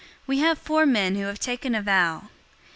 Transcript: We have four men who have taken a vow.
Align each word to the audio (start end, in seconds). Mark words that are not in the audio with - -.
We 0.25 0.39
have 0.39 0.57
four 0.57 0.87
men 0.87 1.13
who 1.13 1.25
have 1.25 1.39
taken 1.39 1.75
a 1.75 1.81
vow. 1.83 2.29